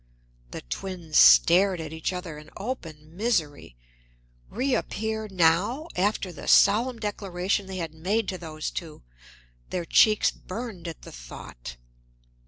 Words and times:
The 0.49 0.61
twins 0.61 1.15
stared 1.19 1.79
at 1.79 1.93
each 1.93 2.11
other 2.11 2.39
in 2.39 2.49
open 2.57 3.15
misery. 3.15 3.75
Reappear 4.49 5.27
now, 5.29 5.89
after 5.95 6.31
the 6.31 6.47
solemn 6.47 6.97
declaration 6.97 7.67
they 7.67 7.77
had 7.77 7.93
made 7.93 8.27
to 8.29 8.39
those 8.39 8.71
two! 8.71 9.03
Their 9.69 9.85
cheeks 9.85 10.31
burned 10.31 10.87
at 10.87 11.03
the 11.03 11.11
thought. 11.11 11.77